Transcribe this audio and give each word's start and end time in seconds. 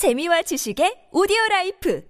재미와 0.00 0.40
지식의 0.40 1.12
오디오 1.12 1.36
라이프 1.50 2.00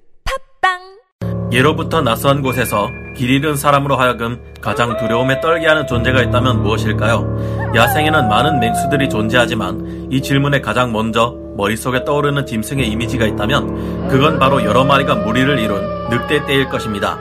팝빵 0.62 1.50
예로부터 1.52 2.01
낯선 2.01 2.40
곳에서 2.40 2.89
길 3.16 3.31
잃은 3.31 3.56
사람으로 3.56 3.97
하여금 3.97 4.40
가장 4.61 4.96
두려움에 4.96 5.40
떨게 5.40 5.66
하는 5.66 5.88
존재가 5.88 6.22
있다면 6.22 6.62
무엇일까요? 6.62 7.72
야생에는 7.74 8.29
많은 8.29 8.61
맹수들이 8.61 9.08
존재하지만 9.08 10.06
이 10.08 10.22
질문에 10.22 10.61
가장 10.61 10.92
먼저 10.92 11.34
머릿속에 11.56 12.04
떠오르는 12.04 12.46
짐승의 12.46 12.87
이미지가 12.87 13.26
있다면 13.26 14.07
그건 14.07 14.38
바로 14.38 14.62
여러 14.62 14.84
마리가 14.84 15.16
무리를 15.16 15.59
이룬 15.59 16.11
늑대 16.11 16.46
떼일 16.46 16.68
것입니다. 16.68 17.18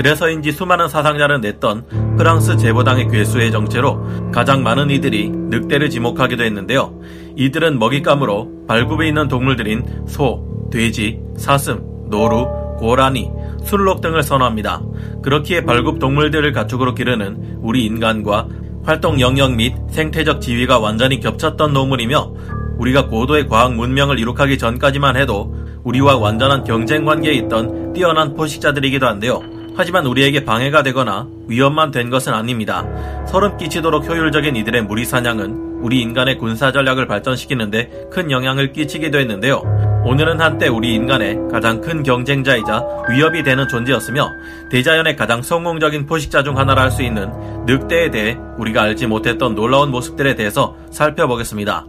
그래서인지 0.00 0.52
수많은 0.52 0.88
사상자를 0.88 1.42
냈던 1.42 2.16
프랑스 2.16 2.56
제보당의 2.56 3.08
괴수의 3.08 3.50
정체로 3.50 4.00
가장 4.32 4.62
많은 4.62 4.88
이들이 4.88 5.28
늑대를 5.28 5.90
지목하기도 5.90 6.42
했는데요. 6.42 6.98
이들은 7.36 7.78
먹잇감으로 7.78 8.64
발굽에 8.66 9.08
있는 9.08 9.28
동물들인 9.28 10.06
소, 10.08 10.68
돼지, 10.72 11.20
사슴, 11.36 11.82
노루, 12.08 12.46
고라니, 12.78 13.30
술록 13.62 14.00
등을 14.00 14.22
선호합니다. 14.22 14.80
그렇기에 15.22 15.66
발굽 15.66 15.98
동물들을 15.98 16.50
가축으로 16.50 16.94
기르는 16.94 17.58
우리 17.60 17.84
인간과 17.84 18.48
활동 18.82 19.20
영역 19.20 19.54
및 19.54 19.74
생태적 19.90 20.40
지위가 20.40 20.78
완전히 20.78 21.20
겹쳤던 21.20 21.74
동물이며 21.74 22.32
우리가 22.78 23.08
고도의 23.08 23.48
과학 23.48 23.74
문명을 23.74 24.18
이룩하기 24.18 24.56
전까지만 24.56 25.18
해도 25.18 25.54
우리와 25.84 26.16
완전한 26.16 26.64
경쟁 26.64 27.04
관계에 27.04 27.34
있던 27.34 27.92
뛰어난 27.92 28.32
포식자들이기도 28.32 29.06
한데요. 29.06 29.59
하지만 29.80 30.04
우리에게 30.04 30.44
방해가 30.44 30.82
되거나 30.82 31.26
위험만 31.48 31.90
된 31.90 32.10
것은 32.10 32.34
아닙니다. 32.34 32.84
소름 33.26 33.56
끼치도록 33.56 34.06
효율적인 34.06 34.54
이들의 34.54 34.82
무리 34.82 35.06
사냥은 35.06 35.80
우리 35.80 36.02
인간의 36.02 36.36
군사 36.36 36.70
전략을 36.70 37.06
발전시키는데 37.06 38.08
큰 38.12 38.30
영향을 38.30 38.74
끼치기도 38.74 39.18
했는데요. 39.18 39.62
오늘은 40.04 40.38
한때 40.38 40.68
우리 40.68 40.94
인간의 40.94 41.48
가장 41.50 41.80
큰 41.80 42.02
경쟁자이자 42.02 42.84
위협이 43.08 43.42
되는 43.42 43.66
존재였으며 43.68 44.30
대자연의 44.70 45.16
가장 45.16 45.40
성공적인 45.40 46.04
포식자 46.04 46.42
중 46.42 46.58
하나라 46.58 46.82
할 46.82 46.90
수 46.90 47.02
있는 47.02 47.30
늑대에 47.64 48.10
대해 48.10 48.36
우리가 48.58 48.82
알지 48.82 49.06
못했던 49.06 49.54
놀라운 49.54 49.90
모습들에 49.90 50.34
대해서 50.34 50.76
살펴보겠습니다. 50.90 51.86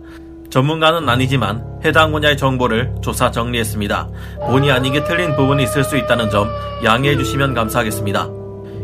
전문가는 0.51 1.07
아니지만 1.07 1.63
해당 1.83 2.11
분야의 2.11 2.37
정보를 2.37 2.93
조사 3.01 3.31
정리했습니다. 3.31 4.09
본의 4.47 4.71
아니게 4.71 5.03
틀린 5.05 5.35
부분이 5.35 5.63
있을 5.63 5.83
수 5.83 5.97
있다는 5.97 6.29
점 6.29 6.49
양해해 6.83 7.15
주시면 7.15 7.53
감사하겠습니다. 7.53 8.27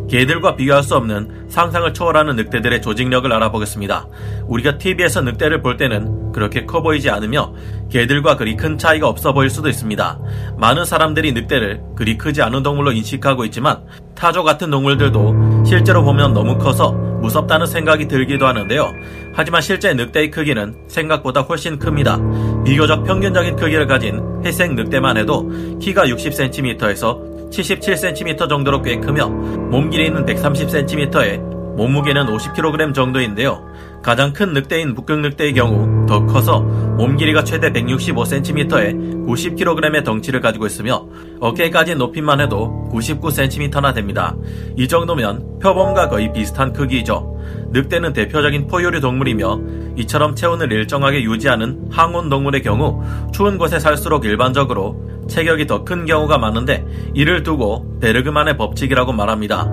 개들과 0.09 0.55
비교할 0.55 0.83
수 0.83 0.95
없는 0.95 1.47
상상을 1.49 1.93
초월하는 1.93 2.37
늑대들의 2.37 2.81
조직력을 2.81 3.31
알아보겠습니다. 3.31 4.07
우리가 4.45 4.77
TV에서 4.77 5.21
늑대를 5.21 5.61
볼 5.61 5.75
때는 5.75 6.31
그렇게 6.31 6.65
커 6.65 6.81
보이지 6.81 7.09
않으며 7.09 7.53
개들과 7.89 8.37
그리 8.37 8.55
큰 8.55 8.77
차이가 8.77 9.09
없어 9.09 9.33
보일 9.33 9.49
수도 9.49 9.67
있습니다. 9.67 10.19
많은 10.57 10.85
사람들이 10.85 11.33
늑대를 11.33 11.81
그리 11.97 12.17
크지 12.17 12.41
않은 12.41 12.63
동물로 12.63 12.93
인식하고 12.93 13.43
있지만 13.45 13.83
타조 14.15 14.43
같은 14.43 14.71
동물들도 14.71 15.65
실제로 15.65 16.03
보면 16.03 16.33
너무 16.33 16.57
커서 16.57 16.91
무섭다는 16.91 17.65
생각이 17.65 18.07
들기도 18.07 18.47
하는데요. 18.47 18.91
하지만 19.37 19.61
실제 19.61 19.93
늑대의 19.93 20.31
크기는 20.31 20.75
생각보다 20.87 21.41
훨씬 21.41 21.77
큽니다. 21.77 22.19
비교적 22.65 23.03
평균적인 23.03 23.55
크기를 23.55 23.85
가진 23.85 24.19
회색 24.43 24.73
늑대만 24.73 25.15
해도 25.15 25.47
키가 25.79 26.05
60cm에서 26.05 27.51
77cm 27.51 28.49
정도로 28.49 28.81
꽤 28.81 28.97
크며 28.97 29.29
몸 29.29 29.91
길이는 29.91 30.25
130cm에 30.25 31.56
몸무게는 31.77 32.25
50kg 32.25 32.93
정도인데요. 32.93 33.63
가장 34.01 34.33
큰 34.33 34.53
늑대인 34.53 34.95
북극 34.95 35.19
늑대의 35.19 35.53
경우 35.53 36.05
더 36.07 36.25
커서 36.25 36.61
몸 36.61 37.17
길이가 37.17 37.43
최대 37.43 37.71
165cm에 37.71 39.27
90kg의 39.27 40.03
덩치를 40.03 40.41
가지고 40.41 40.65
있으며 40.65 41.05
어깨까지 41.39 41.95
높이만 41.95 42.39
해도 42.41 42.89
99cm나 42.91 43.93
됩니다. 43.93 44.35
이 44.75 44.87
정도면 44.87 45.59
표범과 45.59 46.09
거의 46.09 46.33
비슷한 46.33 46.73
크기이죠. 46.73 47.37
늑대는 47.71 48.13
대표적인 48.13 48.67
포유류 48.67 48.99
동물이며 48.99 49.59
이처럼 49.97 50.35
체온을 50.35 50.71
일정하게 50.71 51.23
유지하는 51.23 51.87
항온 51.91 52.29
동물의 52.29 52.63
경우 52.63 53.03
추운 53.31 53.57
곳에 53.57 53.79
살수록 53.79 54.25
일반적으로 54.25 55.16
체격이 55.27 55.67
더 55.67 55.83
큰 55.83 56.05
경우가 56.05 56.37
많은데 56.37 56.85
이를 57.13 57.43
두고 57.43 57.99
베르그만의 57.99 58.57
법칙이라고 58.57 59.13
말합니다. 59.13 59.63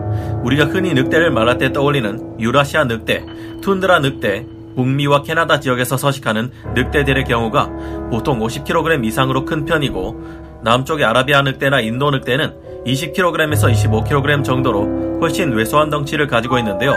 우리가 0.42 0.66
흔히 0.66 0.94
늑대를 0.94 1.30
말할 1.30 1.58
때 1.58 1.72
떠올리는 1.72 2.40
유라시아 2.40 2.84
늑대, 2.84 3.24
툰드라 3.62 4.00
늑대, 4.00 4.46
북미와 4.76 5.22
캐나다 5.22 5.60
지역에서 5.60 5.96
서식하는 5.96 6.50
늑대들의 6.74 7.24
경우가 7.24 7.70
보통 8.10 8.40
50kg 8.40 9.04
이상으로 9.04 9.44
큰 9.44 9.64
편이고 9.64 10.60
남쪽의 10.62 11.04
아라비아 11.04 11.42
늑대나 11.42 11.80
인도 11.80 12.10
늑대는 12.10 12.54
20kg에서 12.86 13.72
25kg 13.72 14.44
정도로 14.44 15.18
훨씬 15.20 15.52
왜소한 15.52 15.90
덩치를 15.90 16.26
가지고 16.26 16.58
있는데요. 16.58 16.94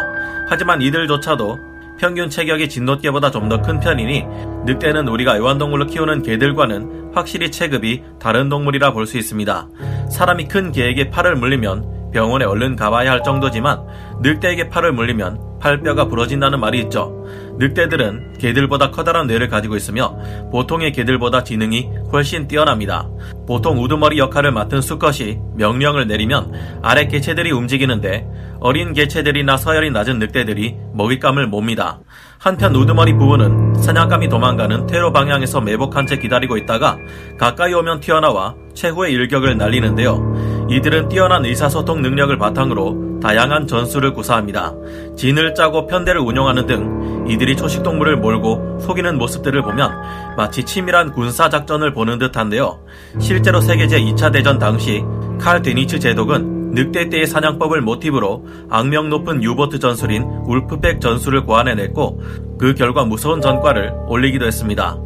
하지만 0.50 0.81
이들조차도 0.81 1.57
평균 1.97 2.30
체격이 2.30 2.69
진돗개보다 2.69 3.31
좀 3.31 3.50
더 3.50 3.62
큰 3.62 3.80
편이니 3.80 4.25
늑대는 4.66 5.08
우리가 5.08 5.35
애완동물로 5.38 5.88
키우는 5.88 6.22
개들과는 6.24 7.12
확실히 7.13 7.50
체급이 7.52 8.03
다른 8.19 8.50
동물이라 8.50 8.94
볼 8.94 9.06
수 9.08 9.18
있습니다. 9.18 9.68
사람이 10.12 10.47
큰 10.47 10.72
개에게 10.72 11.09
팔을 11.09 11.36
물리면 11.36 12.12
병원에 12.13 12.46
얼른 12.46 12.75
가봐야 12.75 13.12
할 13.12 13.24
정도지만 13.24 13.81
늑대에게 14.22 14.69
팔을 14.69 14.94
물리면 14.94 15.59
팔뼈가 15.59 16.07
부러진다는 16.07 16.59
말이 16.59 16.79
있죠. 16.81 17.13
늑대들은 17.57 18.38
개들보다 18.39 18.91
커다란 18.91 19.28
뇌를 19.28 19.50
가지고 19.50 19.75
있으며 19.75 20.16
보통의 20.51 20.91
개들보다 20.91 21.44
지능이 21.44 21.89
훨씬 22.11 22.47
뛰어납니다. 22.47 23.09
보통 23.47 23.81
우두머리 23.81 24.19
역할을 24.19 24.51
맡은 24.51 24.81
수컷이 24.81 25.39
명령을 25.56 26.07
내리면 26.07 26.51
아래 26.83 27.07
개체들이 27.07 27.51
움직이는데 27.51 28.27
어린 28.59 28.94
개체들이나 28.94 29.57
서열이 29.57 29.91
낮은 29.91 30.19
늑대들이 30.19 30.75
먹잇감을 30.94 31.47
몹니다. 31.47 32.00
한편 32.39 32.75
우두머리 32.75 33.13
부분은 33.13 33.75
사냥감이 33.81 34.29
도망가는 34.29 34.85
퇴로 34.88 35.11
방향에서 35.11 35.61
매복한 35.61 36.06
채 36.06 36.17
기다리고 36.17 36.57
있다가 36.57 36.97
가까이 37.39 37.73
오면 37.73 38.00
튀어나와 38.00 38.56
최후의 38.75 39.13
일격을 39.13 39.57
날리는데요. 39.57 40.67
이들은 40.69 41.09
뛰어난 41.09 41.45
의사소통 41.45 42.01
능력을 42.01 42.38
바탕으로 42.38 43.06
다양한 43.22 43.67
전술을 43.67 44.13
구사합니다. 44.13 44.73
진을 45.16 45.55
짜고 45.55 45.88
편대를 45.88 46.22
운영하는 46.22 46.66
등 46.66 47.25
이들이 47.29 47.57
초식동물을 47.57 48.17
몰고 48.17 48.79
속이는 48.81 49.17
모습들을 49.17 49.61
보면 49.61 49.91
마치 50.38 50.63
치밀한 50.63 51.11
군사작전을 51.11 51.94
보는 51.94 52.19
듯한데요. 52.19 52.79
실제로 53.19 53.61
세계 53.61 53.88
제 53.88 54.00
2차 54.00 54.31
대전 54.31 54.59
당시 54.59 55.03
칼 55.39 55.61
데니츠 55.61 56.00
제독은 56.00 56.72
늑대 56.72 57.09
때의 57.09 57.27
사냥법을 57.27 57.81
모티브로 57.81 58.45
악명 58.69 59.09
높은 59.09 59.41
유보트 59.41 59.79
전술인 59.79 60.23
울프백 60.45 61.01
전술을 61.01 61.44
고안해냈고 61.45 62.22
그 62.59 62.75
결과 62.75 63.03
무서운 63.03 63.41
전과를 63.41 63.94
올리기도 64.07 64.45
했습니다. 64.45 64.97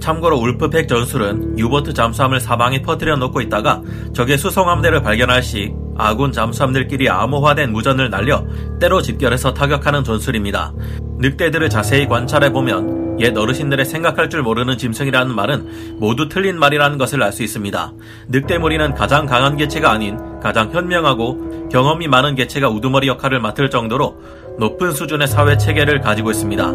참고로 0.00 0.38
울프팩 0.38 0.88
전술은 0.88 1.58
유보트 1.58 1.92
잠수함을 1.92 2.40
사방에 2.40 2.80
퍼뜨려 2.82 3.16
놓고 3.16 3.42
있다가 3.42 3.82
적의 4.14 4.38
수송함대를 4.38 5.02
발견할 5.02 5.42
시 5.42 5.74
아군 6.00 6.32
잠수함들끼리 6.32 7.08
암호화된 7.08 7.72
무전을 7.72 8.10
날려 8.10 8.44
때로 8.80 9.02
집결해서 9.02 9.52
타격하는 9.54 10.02
전술입니다. 10.02 10.72
늑대들을 11.18 11.68
자세히 11.68 12.08
관찰해 12.08 12.52
보면 12.52 13.20
옛 13.20 13.36
어르신들의 13.36 13.84
생각할 13.84 14.30
줄 14.30 14.42
모르는 14.42 14.78
짐승이라는 14.78 15.34
말은 15.34 15.98
모두 15.98 16.28
틀린 16.28 16.58
말이라는 16.58 16.96
것을 16.96 17.22
알 17.22 17.32
수 17.32 17.42
있습니다. 17.42 17.92
늑대 18.28 18.58
무리는 18.58 18.94
가장 18.94 19.26
강한 19.26 19.58
개체가 19.58 19.90
아닌 19.90 20.18
가장 20.40 20.70
현명하고 20.72 21.68
경험이 21.70 22.08
많은 22.08 22.34
개체가 22.34 22.70
우두머리 22.70 23.06
역할을 23.06 23.40
맡을 23.40 23.68
정도로 23.68 24.16
높은 24.58 24.92
수준의 24.92 25.28
사회 25.28 25.58
체계를 25.58 26.00
가지고 26.00 26.30
있습니다. 26.30 26.72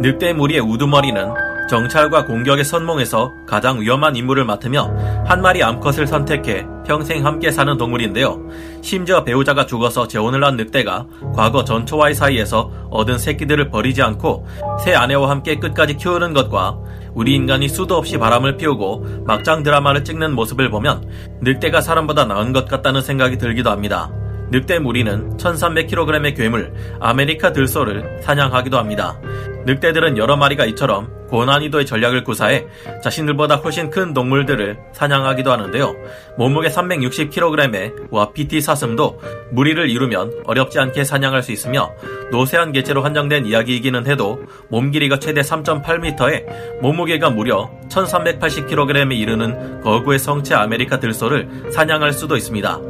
늑대 0.00 0.32
무리의 0.32 0.60
우두머리는 0.60 1.45
정찰과 1.68 2.26
공격의 2.26 2.64
선몽에서 2.64 3.32
가장 3.46 3.80
위험한 3.80 4.14
임무를 4.14 4.44
맡으며 4.44 4.94
한 5.26 5.42
마리 5.42 5.62
암컷을 5.62 6.06
선택해 6.06 6.64
평생 6.86 7.26
함께 7.26 7.50
사는 7.50 7.76
동물인데요. 7.76 8.40
심지어 8.82 9.24
배우자가 9.24 9.66
죽어서 9.66 10.06
재혼을 10.06 10.44
한 10.44 10.56
늑대가 10.56 11.06
과거 11.34 11.64
전초와의 11.64 12.14
사이에서 12.14 12.70
얻은 12.90 13.18
새끼들을 13.18 13.70
버리지 13.70 14.02
않고 14.02 14.46
새 14.84 14.94
아내와 14.94 15.28
함께 15.28 15.56
끝까지 15.56 15.96
키우는 15.96 16.32
것과 16.32 16.78
우리 17.14 17.34
인간이 17.34 17.68
수도 17.68 17.96
없이 17.96 18.18
바람을 18.18 18.56
피우고 18.56 19.24
막장 19.26 19.64
드라마를 19.64 20.04
찍는 20.04 20.34
모습을 20.34 20.70
보면 20.70 21.10
늑대가 21.40 21.80
사람보다 21.80 22.26
나은 22.26 22.52
것 22.52 22.68
같다는 22.68 23.02
생각이 23.02 23.38
들기도 23.38 23.70
합니다. 23.70 24.12
늑대 24.50 24.78
무리는 24.78 25.36
1300kg의 25.36 26.36
괴물 26.36 26.72
아메리카 27.00 27.52
들소를 27.52 28.20
사냥하기도 28.22 28.78
합니다. 28.78 29.18
늑대들은 29.66 30.18
여러 30.18 30.36
마리가 30.36 30.64
이처럼 30.66 31.08
고난이도의 31.28 31.86
전략을 31.86 32.24
구사해 32.24 32.66
자신들보다 33.02 33.56
훨씬 33.56 33.90
큰 33.90 34.14
동물들을 34.14 34.78
사냥하기도 34.92 35.50
하는데요. 35.50 35.94
몸무게 36.38 36.68
360kg의 36.68 38.08
와피티 38.10 38.60
사슴도 38.60 39.20
무리를 39.52 39.88
이루면 39.88 40.42
어렵지 40.44 40.78
않게 40.78 41.04
사냥할 41.04 41.42
수 41.42 41.52
있으며 41.52 41.92
노쇠한 42.30 42.72
개체로 42.72 43.02
한정된 43.02 43.46
이야기이기는 43.46 44.06
해도 44.06 44.42
몸 44.68 44.90
길이가 44.90 45.18
최대 45.18 45.40
3.8m에 45.40 46.80
몸무게가 46.82 47.30
무려 47.30 47.70
1380kg에 47.88 49.16
이르는 49.16 49.80
거구의 49.82 50.18
성체 50.18 50.54
아메리카 50.54 50.98
들소를 50.98 51.70
사냥할 51.70 52.12
수도 52.12 52.36
있습니다. 52.36 52.80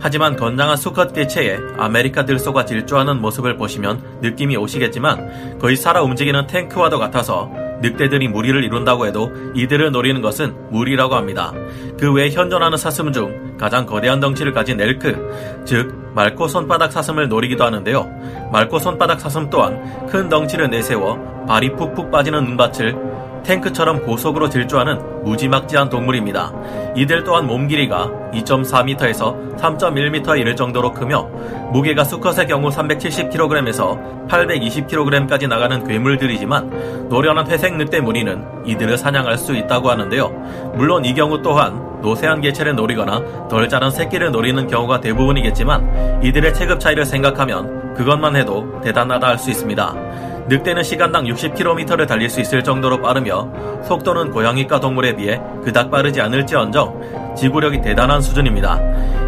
하지만 0.00 0.36
건장한 0.36 0.76
수컷 0.76 1.12
개체의 1.12 1.58
아메리카 1.78 2.24
들소가 2.24 2.64
질주하는 2.64 3.20
모습을 3.20 3.56
보시면 3.56 4.20
느낌이 4.22 4.56
오시겠지만 4.56 5.58
거의 5.58 5.76
살아 5.76 6.02
움직이는 6.02 6.46
탱크와도 6.46 6.98
같아서 6.98 7.65
늑대들이 7.82 8.28
무리를 8.28 8.62
이룬다고 8.64 9.06
해도 9.06 9.30
이들을 9.54 9.90
노리는 9.92 10.20
것은 10.22 10.54
무리라고 10.70 11.14
합니다. 11.14 11.52
그 11.98 12.12
외에 12.12 12.30
현존하는 12.30 12.76
사슴 12.78 13.12
중 13.12 13.56
가장 13.58 13.86
거대한 13.86 14.20
덩치를 14.20 14.52
가진 14.52 14.80
엘크, 14.80 15.62
즉 15.64 16.12
말코 16.14 16.48
손바닥 16.48 16.92
사슴을 16.92 17.28
노리기도 17.28 17.64
하는데요. 17.64 18.10
말코 18.52 18.78
손바닥 18.78 19.20
사슴 19.20 19.50
또한 19.50 20.06
큰 20.06 20.28
덩치를 20.28 20.70
내세워 20.70 21.44
발이 21.46 21.76
푹푹 21.76 22.10
빠지는 22.10 22.44
눈밭을 22.44 23.15
탱크처럼 23.46 24.02
고속으로 24.02 24.48
질주하는 24.48 25.24
무지막지한 25.24 25.88
동물입니다. 25.88 26.52
이들 26.96 27.24
또한 27.24 27.46
몸 27.46 27.68
길이가 27.68 28.10
2.4m에서 28.32 29.56
3.1m에 29.56 30.38
이를 30.40 30.56
정도로 30.56 30.92
크며 30.92 31.28
무게가 31.72 32.04
수컷의 32.04 32.46
경우 32.48 32.68
370kg에서 32.68 34.28
820kg까지 34.28 35.48
나가는 35.48 35.86
괴물들이지만 35.86 37.08
노련한 37.08 37.46
회색 37.48 37.76
늑대 37.76 38.00
무늬는 38.00 38.44
이들을 38.66 38.98
사냥할 38.98 39.38
수 39.38 39.54
있다고 39.54 39.90
하는데요. 39.90 40.28
물론 40.74 41.04
이 41.04 41.14
경우 41.14 41.40
또한 41.40 42.00
노세한 42.02 42.40
개체를 42.40 42.74
노리거나 42.74 43.48
덜 43.48 43.68
자란 43.68 43.90
새끼를 43.90 44.30
노리는 44.30 44.66
경우가 44.66 45.00
대부분이겠지만 45.00 46.22
이들의 46.22 46.54
체급 46.54 46.80
차이를 46.80 47.04
생각하면 47.04 47.94
그것만 47.94 48.36
해도 48.36 48.80
대단하다 48.82 49.26
할 49.26 49.38
수 49.38 49.50
있습니다. 49.50 50.05
늑대는 50.48 50.84
시간당 50.84 51.24
60km를 51.24 52.06
달릴 52.06 52.30
수 52.30 52.40
있을 52.40 52.62
정도로 52.62 53.00
빠르며 53.02 53.48
속도는 53.82 54.30
고양이과 54.30 54.78
동물에 54.78 55.16
비해 55.16 55.40
그닥 55.64 55.90
빠르지 55.90 56.20
않을지언정 56.20 57.34
지구력이 57.36 57.80
대단한 57.80 58.20
수준입니다. 58.20 58.80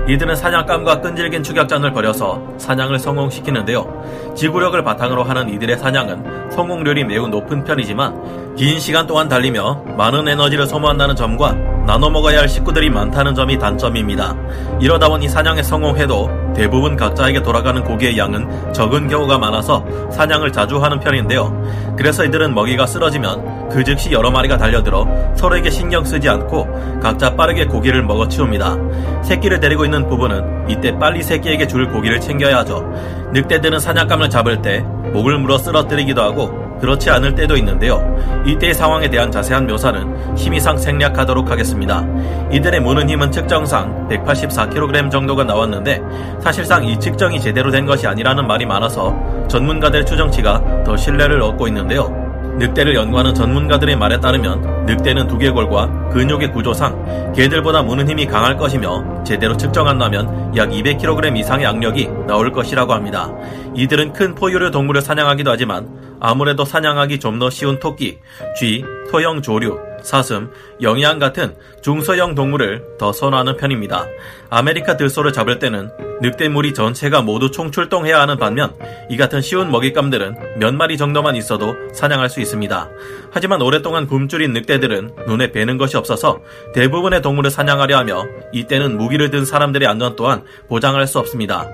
이들은 0.09 0.37
사냥감과 0.37 1.01
끈질긴 1.01 1.43
추격전을 1.43 1.93
벌여서 1.93 2.55
사냥을 2.57 2.99
성공시키는데요. 2.99 4.33
지구력을 4.35 4.83
바탕으로 4.83 5.25
하는 5.25 5.51
이들의 5.51 5.77
사냥은 5.77 6.51
성공률이 6.51 7.05
매우 7.05 7.29
높은 7.29 7.65
편이지만 7.65 8.48
긴 8.59 8.81
시간 8.81 9.07
동안 9.07 9.29
달리며 9.29 9.85
많은 9.97 10.27
에너지를 10.27 10.67
소모한다는 10.67 11.15
점과 11.15 11.53
나눠 11.87 12.11
먹어야 12.11 12.41
할 12.41 12.49
식구들이 12.49 12.91
많다는 12.91 13.37
점이 13.37 13.57
단점입니다. 13.57 14.35
이러다 14.81 15.09
보니 15.09 15.29
사냥에 15.29 15.63
성공해도 15.63 16.29
대부분 16.57 16.97
각자에게 16.97 17.41
돌아가는 17.41 17.85
고기의 17.85 18.19
양은 18.19 18.73
적은 18.73 19.07
경우가 19.07 19.39
많아서 19.39 19.87
사냥을 20.11 20.51
자주 20.51 20.83
하는 20.83 20.99
편인데요. 20.99 21.95
그래서 21.97 22.25
이들은 22.25 22.53
먹이가 22.53 22.85
쓰러지면 22.85 23.69
그 23.69 23.85
즉시 23.85 24.11
여러 24.11 24.33
마리가 24.33 24.57
달려들어 24.57 25.07
서로에게 25.37 25.71
신경 25.71 26.05
쓰지 26.05 26.29
않고 26.29 26.99
각자 27.01 27.37
빠르게 27.37 27.67
고기를 27.67 28.03
먹어 28.03 28.27
치웁니다. 28.27 28.77
새끼를 29.23 29.61
데리고 29.61 29.85
있는 29.85 30.09
부부는 30.09 30.69
이때 30.69 30.99
빨리 30.99 31.23
새끼에게 31.23 31.69
줄 31.69 31.89
고기를 31.93 32.21
챙겨야 32.21 32.59
하죠. 32.59 32.85
늑대들은 33.33 33.79
사냥감을 33.79 34.29
잡을 34.31 34.61
때 34.63 34.81
목을 35.13 35.39
물어 35.39 35.59
쓰러뜨리기도 35.59 36.21
하고 36.21 36.68
그렇지 36.81 37.11
않을 37.11 37.35
때도 37.35 37.57
있는데요. 37.57 38.03
이때의 38.47 38.75
상황에 38.75 39.09
대한 39.09 39.31
자세한 39.31 39.67
묘사는 39.67 40.37
힘이상 40.37 40.79
생략하도록 40.79 41.51
하겠습니다. 41.51 42.05
이들의 42.51 42.81
무는 42.81 43.09
힘은 43.09 43.31
측정상 43.31 44.09
184kg 44.09 45.11
정도가 45.11 45.45
나왔는데 45.45 46.03
사실상 46.41 46.85
이 46.85 46.99
측정이 46.99 47.41
제대로 47.41 47.71
된 47.71 47.87
것이 47.87 48.07
아니라는 48.07 48.47
말이 48.47 48.67
많아서 48.67 49.17
전문가들 49.49 50.05
추정치가 50.05 50.83
더 50.85 50.97
신뢰를 50.97 51.43
얻고 51.43 51.69
있는데요. 51.69 52.29
늑대를 52.59 52.95
연구하는 52.95 53.35
전문가들의 53.35 53.97
말에 53.97 54.19
따르면 54.19 54.87
늑대는 54.87 55.29
두개골과 55.29 56.09
근육의 56.11 56.53
구조상 56.53 57.33
개들보다 57.33 57.83
무는 57.83 58.09
힘이 58.09 58.27
강할 58.27 58.57
것이며 58.57 59.23
제대로 59.25 59.57
측정한다면 59.57 60.57
약 60.57 60.71
200kg 60.71 61.37
이상의 61.37 61.67
악력이 61.67 62.09
나올 62.29 62.53
것이라고 62.53 62.93
합니다. 62.93 63.33
이들은 63.75 64.13
큰 64.13 64.37
포유류 64.37 64.71
동물을 64.71 65.01
사냥하기도 65.03 65.51
하지만 65.51 65.89
아무래도 66.21 66.65
사냥하기 66.65 67.19
좀 67.19 67.39
더 67.39 67.51
쉬운 67.51 67.79
토끼, 67.79 68.19
쥐, 68.59 68.85
소형 69.11 69.43
조류, 69.43 69.79
사슴, 70.03 70.51
영양 70.83 71.19
같은 71.19 71.55
중소형 71.83 72.35
동물을 72.35 72.97
더 72.99 73.13
선호하는 73.13 73.57
편입니다. 73.57 74.07
아메리카 74.51 74.97
들소를 74.97 75.33
잡을 75.33 75.59
때는 75.59 75.91
늑대 76.21 76.49
무리 76.49 76.75
전체가 76.75 77.23
모두 77.23 77.51
총출동해야 77.51 78.21
하는 78.21 78.39
반면 78.39 78.75
이 79.09 79.17
같은 79.17 79.41
쉬운 79.41 79.71
먹잇감들은 79.71 80.59
몇 80.59 80.75
마리 80.75 80.97
정도만 80.97 81.37
있어도 81.37 81.75
사냥할 81.93 82.29
수 82.29 82.41
있습니다. 82.41 82.89
하지만 83.31 83.63
오랫동안 83.63 84.07
굶주린 84.07 84.53
늑대들은 84.53 85.15
눈에 85.29 85.53
뵈는 85.53 85.79
것이 85.79 85.97
없어서 85.97 86.41
대부분의 86.75 87.23
동물을 87.23 87.51
사냥하려 87.51 87.97
하며 87.97 88.25
이때는 88.53 88.97
무기를 88.97 89.31
든 89.31 89.45
사람들의 89.45 89.87
안전 89.87 90.17
또한 90.17 90.43
보장할 90.69 91.07
수 91.07 91.19
없습니다. 91.19 91.69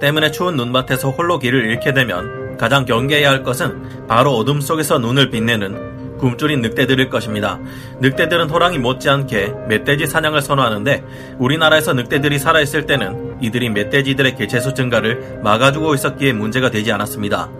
때문에 0.00 0.30
추운 0.30 0.56
눈밭에서 0.56 1.10
홀로 1.10 1.38
길을 1.38 1.64
잃게 1.66 1.92
되면 1.92 2.56
가장 2.56 2.84
경계해야 2.84 3.30
할 3.30 3.42
것은 3.42 4.06
바로 4.08 4.32
어둠 4.32 4.60
속에서 4.60 4.98
눈을 4.98 5.30
빛내는 5.30 5.91
굶주린 6.22 6.60
늑대들일 6.60 7.10
것입니다. 7.10 7.58
늑대들은 8.00 8.48
호랑이 8.48 8.78
못지않게 8.78 9.54
멧돼지 9.68 10.06
사냥을 10.06 10.40
선호하는데 10.40 11.02
우리나라에서 11.38 11.94
늑대들이 11.94 12.38
살아있을 12.38 12.86
때는 12.86 13.38
이들이 13.40 13.70
멧돼지들의 13.70 14.36
개체수 14.36 14.74
증가를 14.74 15.40
막아주고 15.42 15.94
있었기에 15.94 16.32
문제가 16.32 16.70
되지 16.70 16.92
않았습니다. 16.92 17.50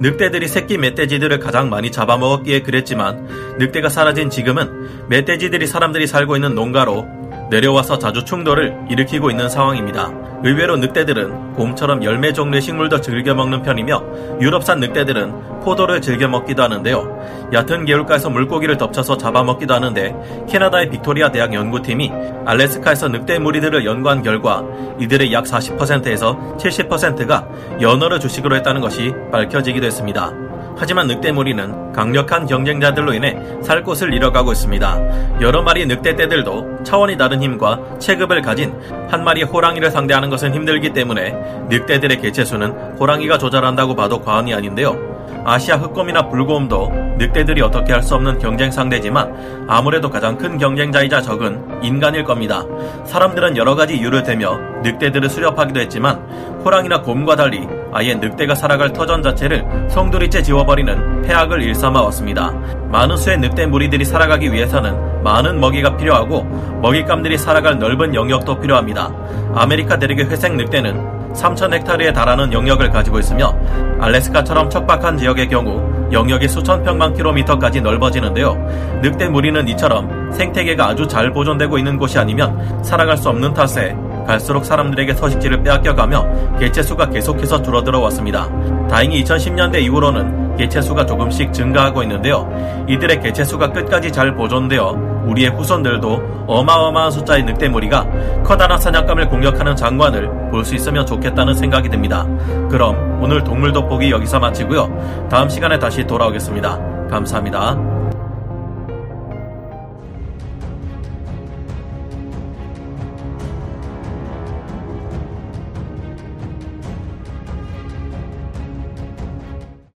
늑대들이 0.00 0.48
새끼 0.48 0.76
멧돼지들을 0.76 1.38
가장 1.38 1.70
많이 1.70 1.90
잡아먹었기에 1.90 2.60
그랬지만 2.60 3.56
늑대가 3.58 3.88
사라진 3.88 4.28
지금은 4.28 5.08
멧돼지들이 5.08 5.66
사람들이 5.66 6.06
살고 6.06 6.36
있는 6.36 6.54
농가로 6.54 7.48
내려와서 7.50 7.98
자주 7.98 8.26
충돌을 8.26 8.76
일으키고 8.90 9.30
있는 9.30 9.48
상황입니다. 9.48 10.29
의외로 10.42 10.76
늑대들은 10.76 11.54
곰처럼 11.54 12.02
열매 12.02 12.32
종류의 12.32 12.62
식물도 12.62 13.00
즐겨 13.00 13.34
먹는 13.34 13.62
편이며 13.62 14.40
유럽산 14.40 14.80
늑대들은 14.80 15.60
포도를 15.60 16.00
즐겨 16.00 16.28
먹기도 16.28 16.62
하는데요. 16.62 17.50
얕은 17.52 17.84
개울가에서 17.84 18.30
물고기를 18.30 18.78
덮쳐서 18.78 19.18
잡아먹기도 19.18 19.74
하는데 19.74 20.46
캐나다의 20.48 20.88
빅토리아 20.90 21.30
대학 21.30 21.52
연구팀이 21.52 22.10
알래스카에서 22.46 23.08
늑대 23.08 23.38
무리들을 23.38 23.84
연구한 23.84 24.22
결과 24.22 24.64
이들의 24.98 25.32
약 25.32 25.44
40%에서 25.44 26.56
70%가 26.58 27.46
연어를 27.80 28.20
주식으로 28.20 28.56
했다는 28.56 28.80
것이 28.80 29.12
밝혀지기도 29.30 29.86
했습니다. 29.86 30.49
하지만 30.76 31.06
늑대무리는 31.08 31.92
강력한 31.92 32.46
경쟁자들로 32.46 33.12
인해 33.12 33.36
살 33.62 33.82
곳을 33.82 34.14
잃어가고 34.14 34.52
있습니다. 34.52 35.40
여러 35.40 35.62
마리 35.62 35.86
늑대 35.86 36.16
떼들도 36.16 36.84
차원이 36.84 37.16
다른 37.16 37.42
힘과 37.42 37.98
체급을 37.98 38.42
가진 38.42 38.74
한 39.08 39.24
마리의 39.24 39.46
호랑이를 39.46 39.90
상대하는 39.90 40.30
것은 40.30 40.54
힘들기 40.54 40.92
때문에 40.92 41.32
늑대들의 41.68 42.20
개체수는 42.20 42.96
호랑이가 42.98 43.38
조절한다고 43.38 43.94
봐도 43.94 44.20
과언이 44.20 44.54
아닌데요. 44.54 45.09
아시아 45.44 45.76
흑곰이나 45.76 46.28
불곰도 46.28 46.90
늑대들이 47.18 47.60
어떻게 47.62 47.92
할 47.92 48.00
수 48.02 48.14
없는 48.14 48.38
경쟁 48.38 48.70
상대지만 48.70 49.66
아무래도 49.68 50.08
가장 50.10 50.36
큰 50.38 50.56
경쟁자이자 50.58 51.20
적은 51.20 51.82
인간일 51.82 52.24
겁니다. 52.24 52.64
사람들은 53.04 53.56
여러 53.56 53.74
가지 53.74 53.96
이유를 53.96 54.22
대며 54.22 54.58
늑대들을 54.82 55.28
수렵하기도 55.28 55.80
했지만 55.80 56.16
호랑이나 56.64 57.02
곰과 57.02 57.36
달리 57.36 57.68
아예 57.92 58.14
늑대가 58.14 58.54
살아갈 58.54 58.92
터전 58.92 59.22
자체를 59.22 59.64
송두리째 59.90 60.42
지워버리는 60.42 61.22
패악을 61.22 61.62
일삼아 61.62 62.02
왔습니다. 62.04 62.50
많은 62.90 63.16
수의 63.16 63.38
늑대 63.38 63.66
무리들이 63.66 64.04
살아가기 64.04 64.52
위해서는 64.52 65.22
많은 65.22 65.60
먹이가 65.60 65.96
필요하고 65.96 66.44
먹잇감들이 66.80 67.36
살아갈 67.36 67.78
넓은 67.78 68.14
영역도 68.14 68.60
필요합니다. 68.60 69.12
아메리카 69.54 69.98
대륙의 69.98 70.30
회색 70.30 70.54
늑대는 70.54 71.19
3,000헥타르에 71.34 72.14
달하는 72.14 72.52
영역을 72.52 72.90
가지고 72.90 73.18
있으며 73.18 73.54
알래스카처럼 74.00 74.70
척박한 74.70 75.18
지역의 75.18 75.48
경우 75.48 75.80
영역이 76.12 76.48
수천 76.48 76.82
평방 76.82 77.14
킬로미터까지 77.14 77.80
넓어지는데요. 77.80 78.54
늑대 79.02 79.28
무리는 79.28 79.66
이처럼 79.68 80.32
생태계가 80.32 80.88
아주 80.88 81.06
잘 81.06 81.32
보존되고 81.32 81.78
있는 81.78 81.96
곳이 81.96 82.18
아니면 82.18 82.82
살아갈 82.82 83.16
수 83.16 83.28
없는 83.28 83.54
탓에 83.54 83.96
갈수록 84.26 84.64
사람들에게 84.64 85.14
서식지를 85.14 85.62
빼앗겨가며 85.62 86.58
개체수가 86.58 87.10
계속해서 87.10 87.62
줄어들어 87.62 88.00
왔습니다. 88.00 88.48
다행히 88.88 89.22
2010년대 89.24 89.80
이후로는 89.82 90.39
개체수가 90.58 91.06
조금씩 91.06 91.52
증가하고 91.52 92.02
있는데요. 92.02 92.48
이들의 92.88 93.20
개체수가 93.20 93.72
끝까지 93.72 94.10
잘 94.12 94.34
보존되어 94.34 95.24
우리의 95.26 95.50
후손들도 95.50 96.44
어마어마한 96.46 97.10
숫자의 97.10 97.44
늑대무리가 97.44 98.06
커다란 98.42 98.78
사냥감을 98.78 99.28
공격하는 99.28 99.76
장관을 99.76 100.50
볼 100.50 100.64
수 100.64 100.74
있으면 100.74 101.06
좋겠다는 101.06 101.54
생각이 101.54 101.88
듭니다. 101.88 102.26
그럼 102.70 103.20
오늘 103.22 103.42
동물 103.42 103.72
돋보기 103.72 104.10
여기서 104.10 104.38
마치고요. 104.38 105.28
다음 105.30 105.48
시간에 105.48 105.78
다시 105.78 106.06
돌아오겠습니다. 106.06 106.78
감사합니다. 107.10 107.89